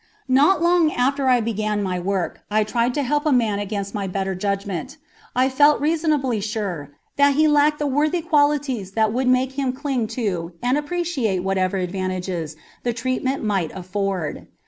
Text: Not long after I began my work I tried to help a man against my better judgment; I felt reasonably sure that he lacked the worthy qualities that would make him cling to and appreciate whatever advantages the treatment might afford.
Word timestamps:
Not 0.33 0.63
long 0.63 0.91
after 0.91 1.27
I 1.29 1.41
began 1.41 1.83
my 1.83 1.99
work 1.99 2.41
I 2.49 2.63
tried 2.63 2.95
to 2.95 3.03
help 3.03 3.23
a 3.27 3.31
man 3.31 3.59
against 3.59 3.93
my 3.93 4.07
better 4.07 4.33
judgment; 4.33 4.97
I 5.35 5.47
felt 5.47 5.79
reasonably 5.79 6.39
sure 6.41 6.89
that 7.17 7.35
he 7.35 7.47
lacked 7.47 7.77
the 7.77 7.85
worthy 7.85 8.21
qualities 8.23 8.93
that 8.93 9.13
would 9.13 9.27
make 9.27 9.51
him 9.51 9.71
cling 9.73 10.07
to 10.17 10.53
and 10.63 10.75
appreciate 10.75 11.43
whatever 11.43 11.77
advantages 11.77 12.55
the 12.81 12.93
treatment 12.93 13.43
might 13.43 13.69
afford. 13.75 14.47